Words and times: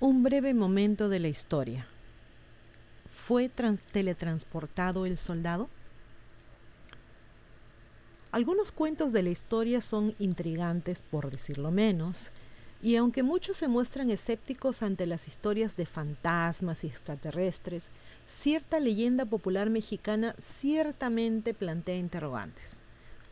Un 0.00 0.22
breve 0.22 0.54
momento 0.54 1.08
de 1.08 1.18
la 1.18 1.26
historia. 1.26 1.88
¿Fue 3.10 3.48
teletransportado 3.48 5.06
el 5.06 5.18
soldado? 5.18 5.68
Algunos 8.30 8.70
cuentos 8.70 9.12
de 9.12 9.24
la 9.24 9.30
historia 9.30 9.80
son 9.80 10.14
intrigantes, 10.20 11.02
por 11.02 11.32
decirlo 11.32 11.72
menos, 11.72 12.30
y 12.80 12.94
aunque 12.94 13.24
muchos 13.24 13.56
se 13.56 13.66
muestran 13.66 14.10
escépticos 14.10 14.84
ante 14.84 15.04
las 15.04 15.26
historias 15.26 15.76
de 15.76 15.86
fantasmas 15.86 16.84
y 16.84 16.86
extraterrestres, 16.86 17.90
cierta 18.24 18.78
leyenda 18.78 19.24
popular 19.24 19.68
mexicana 19.68 20.36
ciertamente 20.38 21.54
plantea 21.54 21.96
interrogantes. 21.96 22.78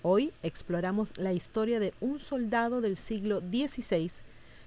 Hoy 0.03 0.33
exploramos 0.43 1.17
la 1.17 1.33
historia 1.33 1.79
de 1.79 1.95
un 2.01 2.19
soldado 2.19 2.81
del 2.81 2.97
siglo 2.97 3.39
XVI 3.39 4.11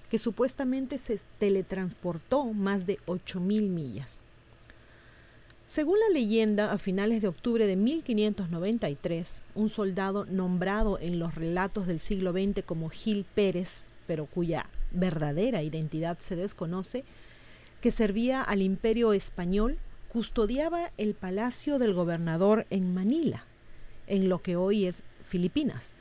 que 0.10 0.18
supuestamente 0.18 0.98
se 0.98 1.20
teletransportó 1.38 2.46
más 2.46 2.86
de 2.86 3.00
8.000 3.06 3.70
millas. 3.70 4.20
Según 5.68 6.00
la 6.00 6.10
leyenda, 6.12 6.72
a 6.72 6.80
finales 6.80 7.22
de 7.22 7.28
octubre 7.28 7.68
de 7.68 7.76
1593, 7.76 9.44
un 9.54 9.70
soldado 9.70 10.26
nombrado 10.26 10.98
en 11.00 11.20
los 11.20 11.36
relatos 11.36 11.86
del 11.86 12.00
siglo 12.00 12.32
XX 12.32 12.64
como 12.66 12.90
Gil 12.90 13.24
Pérez, 13.36 13.84
pero 14.08 14.26
cuya 14.26 14.66
verdadera 14.92 15.62
identidad 15.62 16.18
se 16.18 16.36
desconoce, 16.36 17.04
que 17.82 17.92
servía 17.92 18.42
al 18.42 18.64
imperio 18.64 19.14
español, 19.14 19.78
custodiaba 20.12 20.92
el 20.98 21.14
palacio 21.14 21.78
del 21.78 21.94
gobernador 21.94 22.66
en 22.72 22.96
Manila, 22.96 23.46
en 24.08 24.28
lo 24.28 24.42
que 24.42 24.56
hoy 24.56 24.88
es 24.88 25.04
Filipinas. 25.24 26.00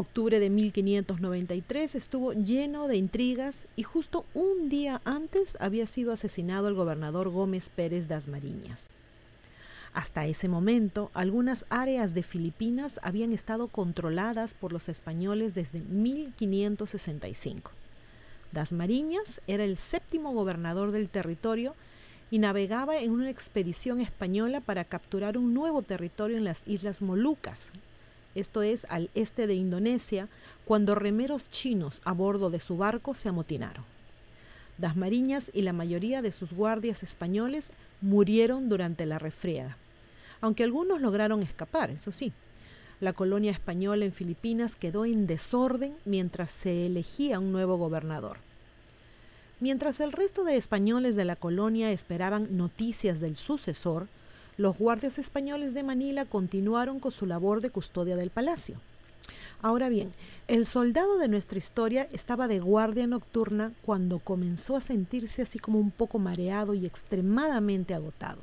Octubre 0.00 0.38
de 0.38 0.48
1593 0.48 1.96
estuvo 1.96 2.32
lleno 2.32 2.86
de 2.86 2.94
intrigas 2.94 3.66
y 3.74 3.82
justo 3.82 4.24
un 4.32 4.68
día 4.68 5.02
antes 5.04 5.56
había 5.58 5.88
sido 5.88 6.12
asesinado 6.12 6.68
el 6.68 6.74
gobernador 6.74 7.30
Gómez 7.30 7.68
Pérez 7.68 8.06
das 8.06 8.28
Mariñas. 8.28 8.90
Hasta 9.92 10.28
ese 10.28 10.46
momento, 10.46 11.10
algunas 11.14 11.66
áreas 11.68 12.14
de 12.14 12.22
Filipinas 12.22 13.00
habían 13.02 13.32
estado 13.32 13.66
controladas 13.66 14.54
por 14.54 14.72
los 14.72 14.88
españoles 14.88 15.56
desde 15.56 15.80
1565. 15.80 17.72
Das 18.52 18.70
Mariñas 18.70 19.40
era 19.48 19.64
el 19.64 19.76
séptimo 19.76 20.32
gobernador 20.32 20.92
del 20.92 21.08
territorio 21.08 21.74
y 22.30 22.38
navegaba 22.38 22.98
en 22.98 23.10
una 23.10 23.30
expedición 23.30 23.98
española 23.98 24.60
para 24.60 24.84
capturar 24.84 25.36
un 25.36 25.54
nuevo 25.54 25.82
territorio 25.82 26.36
en 26.36 26.44
las 26.44 26.68
Islas 26.68 27.02
Molucas, 27.02 27.72
esto 28.38 28.62
es 28.62 28.86
al 28.88 29.10
este 29.14 29.46
de 29.46 29.54
Indonesia, 29.54 30.28
cuando 30.64 30.94
remeros 30.94 31.50
chinos 31.50 32.00
a 32.04 32.12
bordo 32.12 32.50
de 32.50 32.60
su 32.60 32.76
barco 32.76 33.14
se 33.14 33.28
amotinaron. 33.28 33.84
Das 34.78 34.96
Mariñas 34.96 35.50
y 35.52 35.62
la 35.62 35.72
mayoría 35.72 36.22
de 36.22 36.30
sus 36.30 36.52
guardias 36.52 37.02
españoles 37.02 37.72
murieron 38.00 38.68
durante 38.68 39.06
la 39.06 39.18
refriega, 39.18 39.76
aunque 40.40 40.62
algunos 40.62 41.00
lograron 41.00 41.42
escapar, 41.42 41.90
eso 41.90 42.12
sí. 42.12 42.32
La 43.00 43.12
colonia 43.12 43.52
española 43.52 44.04
en 44.04 44.12
Filipinas 44.12 44.74
quedó 44.74 45.04
en 45.04 45.26
desorden 45.26 45.94
mientras 46.04 46.50
se 46.50 46.86
elegía 46.86 47.38
un 47.38 47.52
nuevo 47.52 47.76
gobernador. 47.76 48.38
Mientras 49.60 50.00
el 50.00 50.12
resto 50.12 50.44
de 50.44 50.56
españoles 50.56 51.16
de 51.16 51.24
la 51.24 51.36
colonia 51.36 51.90
esperaban 51.90 52.56
noticias 52.56 53.20
del 53.20 53.34
sucesor, 53.36 54.06
los 54.58 54.76
guardias 54.76 55.18
españoles 55.18 55.72
de 55.72 55.84
Manila 55.84 56.24
continuaron 56.24 56.98
con 56.98 57.12
su 57.12 57.26
labor 57.26 57.60
de 57.60 57.70
custodia 57.70 58.16
del 58.16 58.30
palacio. 58.30 58.80
Ahora 59.62 59.88
bien, 59.88 60.12
el 60.48 60.66
soldado 60.66 61.16
de 61.16 61.28
nuestra 61.28 61.58
historia 61.58 62.08
estaba 62.12 62.48
de 62.48 62.58
guardia 62.58 63.06
nocturna 63.06 63.72
cuando 63.82 64.18
comenzó 64.18 64.76
a 64.76 64.80
sentirse 64.80 65.42
así 65.42 65.60
como 65.60 65.78
un 65.78 65.92
poco 65.92 66.18
mareado 66.18 66.74
y 66.74 66.86
extremadamente 66.86 67.94
agotado. 67.94 68.40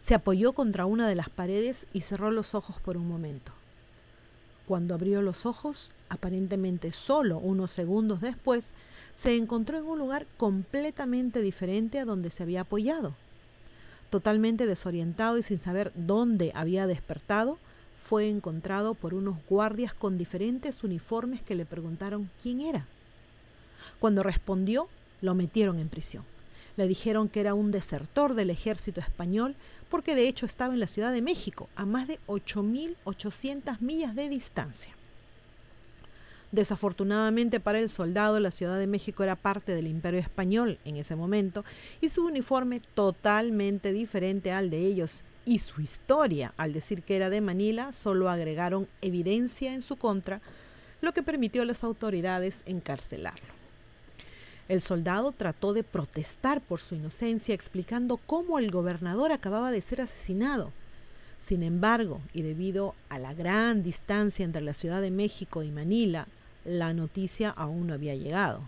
Se 0.00 0.14
apoyó 0.14 0.54
contra 0.54 0.86
una 0.86 1.06
de 1.06 1.14
las 1.14 1.28
paredes 1.28 1.86
y 1.92 2.00
cerró 2.00 2.30
los 2.30 2.54
ojos 2.54 2.80
por 2.80 2.96
un 2.96 3.06
momento. 3.06 3.52
Cuando 4.66 4.94
abrió 4.94 5.20
los 5.20 5.44
ojos, 5.44 5.92
aparentemente 6.08 6.90
solo 6.90 7.36
unos 7.38 7.70
segundos 7.70 8.22
después, 8.22 8.72
se 9.14 9.36
encontró 9.36 9.76
en 9.76 9.84
un 9.84 9.98
lugar 9.98 10.26
completamente 10.38 11.42
diferente 11.42 11.98
a 11.98 12.06
donde 12.06 12.30
se 12.30 12.44
había 12.44 12.62
apoyado. 12.62 13.14
Totalmente 14.10 14.66
desorientado 14.66 15.38
y 15.38 15.42
sin 15.42 15.58
saber 15.58 15.92
dónde 15.94 16.52
había 16.54 16.86
despertado, 16.86 17.58
fue 17.96 18.28
encontrado 18.28 18.94
por 18.94 19.14
unos 19.14 19.36
guardias 19.48 19.94
con 19.94 20.18
diferentes 20.18 20.82
uniformes 20.82 21.42
que 21.42 21.54
le 21.54 21.64
preguntaron 21.64 22.28
quién 22.42 22.60
era. 22.60 22.86
Cuando 24.00 24.22
respondió, 24.22 24.88
lo 25.20 25.34
metieron 25.34 25.78
en 25.78 25.88
prisión. 25.88 26.24
Le 26.76 26.88
dijeron 26.88 27.28
que 27.28 27.40
era 27.40 27.54
un 27.54 27.70
desertor 27.70 28.34
del 28.34 28.50
ejército 28.50 29.00
español 29.00 29.54
porque 29.90 30.14
de 30.14 30.26
hecho 30.26 30.46
estaba 30.46 30.74
en 30.74 30.80
la 30.80 30.86
Ciudad 30.86 31.12
de 31.12 31.22
México, 31.22 31.68
a 31.76 31.84
más 31.84 32.08
de 32.08 32.18
8.800 32.26 33.80
millas 33.80 34.14
de 34.14 34.28
distancia. 34.28 34.92
Desafortunadamente 36.52 37.60
para 37.60 37.78
el 37.78 37.88
soldado, 37.88 38.40
la 38.40 38.50
Ciudad 38.50 38.78
de 38.78 38.88
México 38.88 39.22
era 39.22 39.36
parte 39.36 39.72
del 39.72 39.86
imperio 39.86 40.18
español 40.18 40.78
en 40.84 40.96
ese 40.96 41.14
momento 41.14 41.64
y 42.00 42.08
su 42.08 42.26
uniforme 42.26 42.80
totalmente 42.94 43.92
diferente 43.92 44.50
al 44.50 44.68
de 44.68 44.84
ellos 44.84 45.22
y 45.46 45.60
su 45.60 45.80
historia, 45.80 46.52
al 46.56 46.72
decir 46.72 47.02
que 47.02 47.16
era 47.16 47.30
de 47.30 47.40
Manila, 47.40 47.92
solo 47.92 48.28
agregaron 48.28 48.88
evidencia 49.00 49.72
en 49.72 49.80
su 49.80 49.96
contra, 49.96 50.40
lo 51.00 51.12
que 51.12 51.22
permitió 51.22 51.62
a 51.62 51.66
las 51.66 51.84
autoridades 51.84 52.62
encarcelarlo. 52.66 53.60
El 54.68 54.80
soldado 54.80 55.32
trató 55.32 55.72
de 55.72 55.82
protestar 55.82 56.60
por 56.60 56.80
su 56.80 56.94
inocencia 56.94 57.54
explicando 57.54 58.18
cómo 58.18 58.58
el 58.58 58.70
gobernador 58.70 59.32
acababa 59.32 59.70
de 59.70 59.80
ser 59.80 60.00
asesinado. 60.00 60.72
Sin 61.38 61.62
embargo, 61.62 62.20
y 62.32 62.42
debido 62.42 62.94
a 63.08 63.18
la 63.18 63.34
gran 63.34 63.82
distancia 63.82 64.44
entre 64.44 64.62
la 64.62 64.74
Ciudad 64.74 65.00
de 65.00 65.10
México 65.10 65.62
y 65.62 65.70
Manila, 65.70 66.28
la 66.70 66.92
noticia 66.94 67.50
aún 67.50 67.88
no 67.88 67.94
había 67.94 68.14
llegado. 68.14 68.62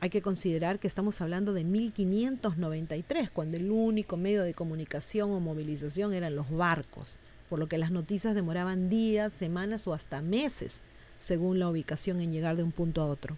Hay 0.00 0.10
que 0.10 0.22
considerar 0.22 0.78
que 0.78 0.86
estamos 0.86 1.20
hablando 1.20 1.52
de 1.52 1.64
1593, 1.64 3.30
cuando 3.30 3.56
el 3.56 3.70
único 3.70 4.16
medio 4.16 4.42
de 4.42 4.54
comunicación 4.54 5.30
o 5.32 5.40
movilización 5.40 6.12
eran 6.12 6.36
los 6.36 6.50
barcos, 6.50 7.16
por 7.48 7.58
lo 7.58 7.68
que 7.68 7.78
las 7.78 7.90
noticias 7.90 8.34
demoraban 8.34 8.88
días, 8.88 9.32
semanas 9.32 9.86
o 9.86 9.94
hasta 9.94 10.20
meses, 10.20 10.80
según 11.18 11.58
la 11.58 11.68
ubicación 11.68 12.20
en 12.20 12.32
llegar 12.32 12.56
de 12.56 12.62
un 12.62 12.72
punto 12.72 13.02
a 13.02 13.06
otro. 13.06 13.36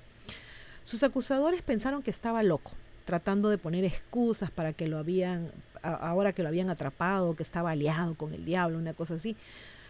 Sus 0.84 1.02
acusadores 1.02 1.62
pensaron 1.62 2.02
que 2.02 2.10
estaba 2.10 2.42
loco, 2.42 2.72
tratando 3.04 3.48
de 3.48 3.58
poner 3.58 3.84
excusas 3.84 4.50
para 4.50 4.72
que 4.72 4.88
lo 4.88 4.98
habían, 4.98 5.50
ahora 5.82 6.32
que 6.32 6.42
lo 6.42 6.48
habían 6.48 6.68
atrapado, 6.68 7.36
que 7.36 7.42
estaba 7.42 7.70
aliado 7.70 8.14
con 8.14 8.34
el 8.34 8.44
diablo, 8.44 8.78
una 8.78 8.94
cosa 8.94 9.14
así. 9.14 9.36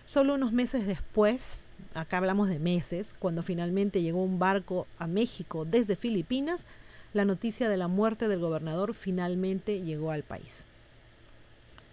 Solo 0.07 0.35
unos 0.35 0.53
meses 0.53 0.87
después, 0.87 1.63
acá 1.93 2.19
hablamos 2.19 2.49
de 2.49 2.61
meses, 2.61 3.13
cuando 3.19 3.43
finalmente 3.43 4.03
llegó 4.03 4.23
un 4.23 4.39
barco 4.39 4.87
a 5.01 5.09
México 5.09 5.65
desde 5.65 5.97
Filipinas, 5.97 6.65
la 7.13 7.25
noticia 7.25 7.69
de 7.69 7.77
la 7.77 7.89
muerte 7.89 8.29
del 8.29 8.39
gobernador 8.39 8.95
finalmente 8.95 9.83
llegó 9.83 10.13
al 10.13 10.23
país. 10.23 10.65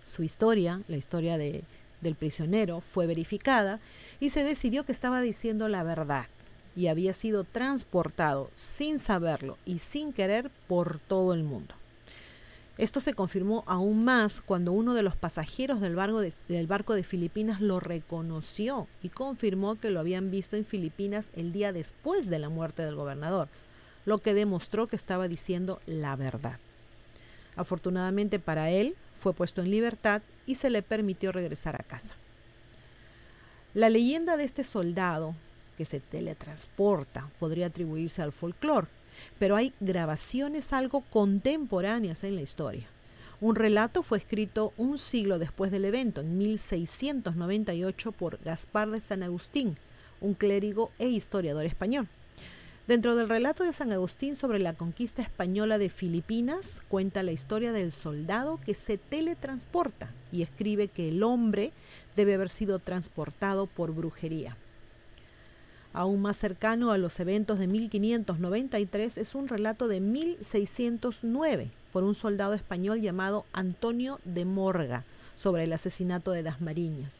Su 0.04 0.22
historia, 0.22 0.82
la 0.88 0.98
historia 0.98 1.40
de, 1.40 1.64
del 2.02 2.14
prisionero, 2.14 2.82
fue 2.82 3.08
verificada 3.08 3.80
y 4.20 4.30
se 4.30 4.44
decidió 4.44 4.86
que 4.86 4.92
estaba 4.92 5.20
diciendo 5.22 5.68
la 5.68 5.82
verdad 5.82 6.28
y 6.76 6.88
había 6.88 7.14
sido 7.14 7.46
transportado 7.46 8.52
sin 8.54 9.00
saberlo 9.00 9.58
y 9.66 9.80
sin 9.80 10.14
querer 10.14 10.52
por 10.68 11.00
todo 11.00 11.34
el 11.34 11.44
mundo. 11.44 11.74
Esto 12.78 13.00
se 13.00 13.14
confirmó 13.14 13.64
aún 13.68 14.04
más 14.04 14.42
cuando 14.42 14.72
uno 14.72 14.96
de 14.96 15.04
los 15.04 15.16
pasajeros 15.16 15.80
del 15.80 15.96
barco, 15.96 16.22
de, 16.96 17.04
Filipinas 17.04 17.62
lo 17.62 17.80
reconoció 17.80 18.88
y 19.04 19.10
confirmó 19.10 19.76
que 19.76 19.92
lo 19.92 20.00
habían 20.00 20.32
visto 20.32 20.56
en 20.56 20.66
Filipinas 20.66 21.30
el 21.36 21.54
día 21.54 21.72
después 21.72 22.32
de 22.32 22.40
la 22.40 22.50
muerte 22.50 22.82
del 22.82 22.96
gobernador, 22.96 23.48
lo 24.06 24.18
que 24.18 24.34
demostró 24.34 24.88
que 24.88 24.96
estaba 24.96 25.28
diciendo 25.28 25.82
la 25.86 26.16
verdad. 26.16 26.58
Afortunadamente 27.56 28.40
para 28.40 28.72
él, 28.72 28.96
fue 29.20 29.34
puesto 29.34 29.62
en 29.62 29.70
libertad 29.70 30.24
y 30.48 30.56
se 30.56 30.72
le 30.72 30.82
permitió 30.82 31.32
regresar 31.32 31.76
a 31.76 31.84
casa. 31.84 32.16
La 33.76 33.90
leyenda 33.90 34.36
de 34.36 34.46
este 34.46 34.64
soldado 34.64 35.36
que 35.78 35.86
se 35.86 36.00
teletransporta 36.00 37.30
podría 37.40 37.68
atribuirse 37.68 38.22
al 38.24 38.32
folclore, 38.32 38.88
pero 39.40 39.56
hay 39.56 39.74
grabaciones 39.80 40.74
algo 40.74 41.02
contemporáneas 41.10 42.24
en 42.24 42.36
la 42.36 42.42
historia. 42.42 42.88
Un 43.42 43.56
relato 43.56 44.04
fue 44.04 44.20
escrito 44.20 44.72
un 44.78 44.98
siglo 44.98 45.38
después 45.38 45.70
del 45.72 45.86
evento, 45.86 46.22
en 46.22 46.38
1698, 46.38 48.12
por 48.14 48.40
Gaspar 48.44 48.90
de 48.90 49.02
San 49.02 49.22
Agustín, 49.24 49.76
un 50.22 50.34
clérigo 50.34 50.92
e 50.98 51.10
historiador 51.10 51.66
español. 51.66 52.08
Dentro 52.88 53.16
del 53.16 53.30
relato 53.30 53.64
de 53.64 53.72
San 53.72 53.94
Agustín 53.94 54.36
sobre 54.36 54.60
la 54.60 54.74
conquista 54.74 55.22
española 55.22 55.78
de 55.78 55.90
Filipinas, 55.90 56.82
cuenta 56.90 57.24
la 57.24 57.32
historia 57.32 57.72
del 57.72 57.94
soldado 57.94 58.60
que 58.66 58.76
se 58.76 58.98
teletransporta 58.98 60.10
y 60.34 60.42
escribe 60.42 60.90
que 60.90 61.08
el 61.08 61.24
hombre 61.24 61.72
debe 62.16 62.34
haber 62.34 62.50
sido 62.50 62.80
transportado 62.80 63.68
por 63.68 63.94
brujería. 63.94 64.58
Aún 65.94 66.24
más 66.24 66.38
cercano 66.38 66.92
a 66.92 66.98
los 66.98 67.20
eventos 67.20 67.60
de 67.60 67.68
1593 67.68 69.20
es 69.20 69.36
un 69.36 69.48
relato 69.48 69.88
de 69.88 70.00
1609 70.00 71.70
por 71.92 72.04
un 72.04 72.16
soldado 72.16 72.56
español 72.56 73.00
llamado 73.00 73.46
Antonio 73.54 74.20
de 74.26 74.44
Morga 74.44 75.04
sobre 75.36 75.66
el 75.66 75.74
asesinato 75.74 76.32
de 76.32 76.42
Dasmariñas. 76.42 77.12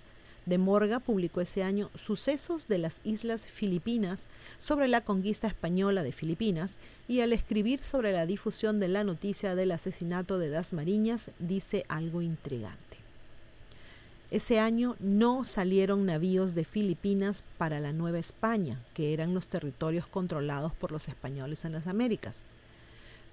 De 0.48 0.58
Morga 0.58 1.00
publicó 1.00 1.40
ese 1.40 1.64
año 1.64 1.92
Sucesos 1.96 2.68
de 2.68 2.80
las 2.80 3.00
Islas 3.04 3.48
Filipinas 3.48 4.28
sobre 4.58 4.88
la 4.88 5.02
conquista 5.02 5.48
española 5.48 6.02
de 6.02 6.12
Filipinas 6.12 6.78
y 7.08 7.22
al 7.22 7.32
escribir 7.32 7.80
sobre 7.80 8.12
la 8.12 8.26
difusión 8.26 8.80
de 8.80 8.88
la 8.88 9.04
noticia 9.04 9.54
del 9.54 9.72
asesinato 9.72 10.40
de 10.40 10.50
Dasmariñas 10.50 11.30
dice 11.38 11.86
algo 11.88 12.24
intrigante. 12.24 12.83
Ese 14.34 14.60
año 14.60 14.96
no 15.00 15.44
salieron 15.44 16.08
navíos 16.08 16.56
de 16.56 16.66
Filipinas 16.66 17.44
para 17.60 17.80
la 17.80 17.94
Nueva 17.94 18.18
España, 18.18 18.80
que 18.96 19.14
eran 19.14 19.36
los 19.36 19.46
territorios 19.46 20.08
controlados 20.08 20.74
por 20.74 20.92
los 20.92 21.08
españoles 21.08 21.66
en 21.66 21.72
las 21.72 21.86
Américas. 21.86 22.44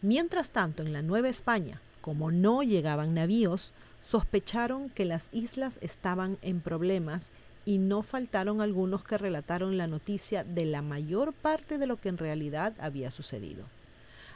Mientras 0.03 0.51
tanto, 0.51 0.83
en 0.83 0.93
la 0.93 1.01
Nueva 1.01 1.31
España, 1.31 1.81
como 2.03 2.31
no 2.31 2.63
llegaban 2.63 3.15
navíos, 3.15 3.73
sospecharon 4.05 4.91
que 4.91 5.07
las 5.07 5.31
islas 5.33 5.79
estaban 5.81 6.37
en 6.43 6.61
problemas 6.61 7.31
y 7.65 7.79
no 7.79 8.03
faltaron 8.03 8.61
algunos 8.61 9.03
que 9.03 9.17
relataron 9.17 9.79
la 9.79 9.87
noticia 9.87 10.45
de 10.45 10.67
la 10.67 10.83
mayor 10.83 11.33
parte 11.33 11.79
de 11.79 11.87
lo 11.87 11.99
que 11.99 12.11
en 12.11 12.19
realidad 12.19 12.75
había 12.79 13.11
sucedido. 13.11 13.65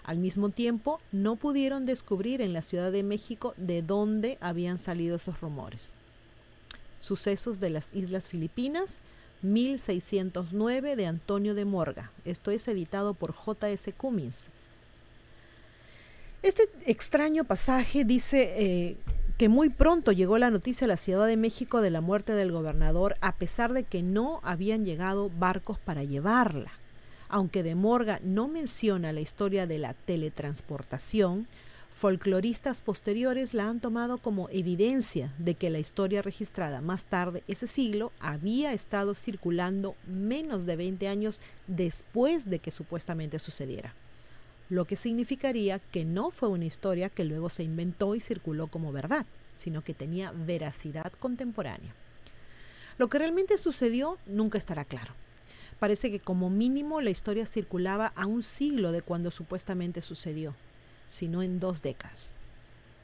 Al 0.03 0.17
mismo 0.17 0.49
tiempo, 0.49 0.99
no 1.13 1.37
pudieron 1.37 1.85
descubrir 1.85 2.41
en 2.41 2.55
la 2.55 2.63
Ciudad 2.63 2.91
de 2.91 3.03
México 3.03 3.53
de 3.59 3.83
dónde 3.83 4.39
habían 4.41 4.79
salido 4.79 5.17
esos 5.17 5.43
rumores. 5.43 5.93
Sucesos 7.05 7.61
de 7.61 7.69
las 7.69 7.95
Islas 7.95 8.29
Filipinas, 8.29 8.99
1609 9.43 10.97
de 10.97 11.07
Antonio 11.07 11.55
de 11.55 11.67
Morga. 11.67 12.11
Esto 12.25 12.51
es 12.51 12.67
editado 12.67 13.13
por 13.13 13.33
J.S. 13.33 13.93
Cummins. 13.93 14.47
Este 16.43 16.71
extraño 16.87 17.45
pasaje 17.45 18.07
dice 18.07 18.55
eh, 18.57 18.97
que 19.37 19.51
muy 19.51 19.69
pronto 19.69 20.13
llegó 20.13 20.39
la 20.39 20.49
noticia 20.49 20.87
a 20.87 20.89
la 20.89 20.97
Ciudad 20.97 21.27
de 21.27 21.37
México 21.37 21.83
de 21.83 21.91
la 21.91 22.01
muerte 22.01 22.33
del 22.33 22.53
gobernador, 22.53 23.17
a 23.21 23.37
pesar 23.37 23.75
de 23.75 23.85
que 23.85 24.03
no 24.03 24.41
habían 24.43 24.87
llegado 24.87 25.29
barcos 25.29 25.79
para 25.79 26.05
llevarla. 26.05 26.73
Aunque 27.29 27.63
de 27.63 27.75
Morga 27.75 28.19
no 28.23 28.49
menciona 28.49 29.13
la 29.13 29.21
historia 29.21 29.67
de 29.67 29.77
la 29.77 29.93
teletransportación, 29.93 31.49
folcloristas 31.95 32.81
posteriores 32.81 33.55
la 33.55 33.69
han 33.69 33.81
tomado 33.81 34.19
como 34.19 34.49
evidencia 34.51 35.33
de 35.39 35.55
que 35.55 35.71
la 35.71 35.79
historia 35.79 36.21
registrada 36.21 36.81
más 36.81 37.07
tarde 37.07 37.43
ese 37.49 37.67
siglo 37.67 38.13
había 38.21 38.73
estado 38.73 39.15
circulando 39.15 39.97
menos 40.07 40.67
de 40.67 40.77
20 40.77 41.09
años 41.09 41.41
después 41.67 42.51
de 42.51 42.59
que 42.59 42.71
supuestamente 42.71 43.39
sucediera 43.39 43.95
lo 44.71 44.87
que 44.87 44.97
significaría 44.97 45.79
que 45.79 46.05
no 46.05 46.31
fue 46.31 46.49
una 46.49 46.65
historia 46.65 47.11
que 47.11 47.25
luego 47.25 47.51
se 47.51 47.63
inventó 47.63 48.15
y 48.15 48.21
circuló 48.21 48.69
como 48.69 48.93
verdad, 48.93 49.27
sino 49.57 49.83
que 49.85 49.95
tenía 49.95 50.33
veracidad 50.33 51.13
contemporánea. 51.21 51.95
Lo 52.97 53.09
que 53.09 53.19
realmente 53.19 53.59
sucedió 53.59 54.19
nunca 54.27 54.59
estará 54.59 54.85
claro. 54.85 55.13
Parece 55.79 56.11
que 56.11 56.21
como 56.21 56.51
mínimo 56.51 57.01
la 57.01 57.11
historia 57.11 57.47
circulaba 57.47 58.13
a 58.17 58.27
un 58.27 58.43
siglo 58.43 58.93
de 58.93 59.03
cuando 59.03 59.31
supuestamente 59.31 60.01
sucedió, 60.03 60.55
sino 61.09 61.43
en 61.43 61.61
dos 61.61 61.83
décadas. 61.83 62.33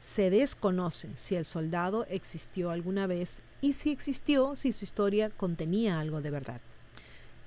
Se 0.00 0.30
desconoce 0.30 1.08
si 1.16 1.36
el 1.36 1.44
soldado 1.44 2.06
existió 2.08 2.70
alguna 2.70 3.06
vez 3.06 3.40
y 3.60 3.74
si 3.74 3.90
existió, 3.90 4.56
si 4.56 4.72
su 4.72 4.84
historia 4.84 5.30
contenía 5.30 6.00
algo 6.00 6.22
de 6.22 6.30
verdad. 6.30 6.60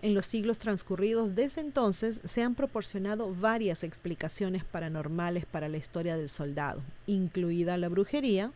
En 0.03 0.13
los 0.13 0.25
siglos 0.25 0.59
transcurridos 0.59 1.33
desde 1.33 1.61
entonces 1.61 2.19
se 2.25 2.44
han 2.44 2.55
proporcionado 2.55 3.33
varias 3.33 3.83
explicaciones 3.83 4.65
paranormales 4.65 5.45
para 5.45 5.69
la 5.69 5.77
historia 5.77 6.17
del 6.17 6.29
soldado, 6.29 6.81
incluida 7.07 7.77
la 7.77 7.88
brujería, 7.88 8.51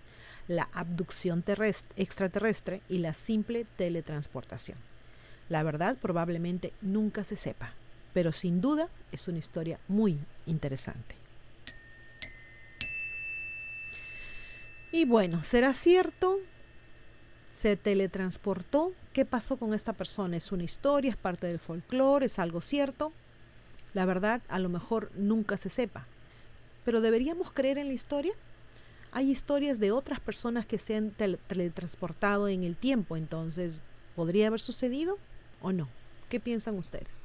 la 0.47 0.67
abducción 0.73 1.43
extraterrestre 1.95 2.81
y 2.89 2.97
la 2.99 3.13
simple 3.13 3.65
teletransportación. 3.77 4.77
La 5.49 5.63
verdad 5.63 5.95
probablemente 6.01 6.73
nunca 6.81 7.23
se 7.23 7.37
sepa, 7.37 7.73
pero 8.13 8.31
sin 8.31 8.59
duda 8.59 8.89
es 9.11 9.27
una 9.27 9.37
historia 9.37 9.79
muy 9.87 10.19
interesante. 10.45 11.15
Y 14.91 15.05
bueno, 15.05 15.43
¿será 15.43 15.73
cierto 15.73 16.39
se 17.57 17.75
teletransportó. 17.75 18.93
¿Qué 19.13 19.25
pasó 19.25 19.57
con 19.57 19.73
esta 19.73 19.93
persona? 19.93 20.37
¿Es 20.37 20.51
una 20.51 20.63
historia? 20.63 21.09
¿Es 21.09 21.17
parte 21.17 21.47
del 21.47 21.57
folclore? 21.57 22.27
¿Es 22.27 22.37
algo 22.37 22.61
cierto? 22.61 23.13
La 23.95 24.05
verdad, 24.05 24.43
a 24.47 24.59
lo 24.59 24.69
mejor 24.69 25.11
nunca 25.15 25.57
se 25.57 25.71
sepa. 25.71 26.05
Pero 26.85 27.01
¿deberíamos 27.01 27.51
creer 27.51 27.79
en 27.79 27.87
la 27.87 27.93
historia? 27.93 28.33
Hay 29.11 29.31
historias 29.31 29.79
de 29.79 29.91
otras 29.91 30.19
personas 30.19 30.67
que 30.67 30.77
se 30.77 30.95
han 30.95 31.09
teletransportado 31.11 32.47
en 32.47 32.63
el 32.63 32.75
tiempo, 32.75 33.17
entonces, 33.17 33.81
¿podría 34.15 34.47
haber 34.47 34.59
sucedido 34.59 35.17
o 35.59 35.71
no? 35.71 35.87
¿Qué 36.29 36.39
piensan 36.39 36.77
ustedes? 36.77 37.23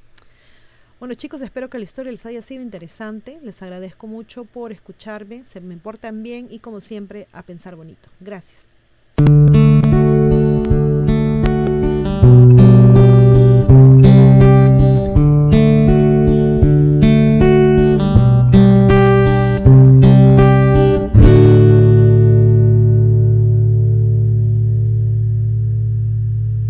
Bueno 1.03 1.15
chicos, 1.15 1.41
espero 1.41 1.69
que 1.69 1.77
la 1.77 1.83
historia 1.83 2.13
les 2.13 2.25
haya 2.25 2.41
sido 2.41 2.63
interesante. 2.63 3.37
Les 3.43 3.61
agradezco 3.61 4.07
mucho 4.07 4.45
por 4.45 4.71
escucharme, 4.71 5.43
se 5.43 5.59
me 5.59 5.73
importan 5.73 6.23
bien 6.23 6.47
y 6.49 6.59
como 6.59 6.79
siempre 6.79 7.27
a 7.33 7.43
pensar 7.43 7.75
bonito. 7.75 8.07
Gracias. 8.21 8.72